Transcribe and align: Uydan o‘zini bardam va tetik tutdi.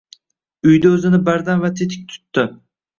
Uydan 0.69 0.95
o‘zini 0.97 1.21
bardam 1.29 1.65
va 1.67 1.73
tetik 1.79 2.13
tutdi. 2.17 2.53